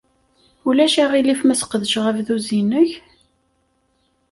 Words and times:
Ulac 0.67 0.95
aɣilif 1.03 1.41
ma 1.43 1.55
sqedceɣ 1.59 2.05
abduz-nnek? 2.11 2.91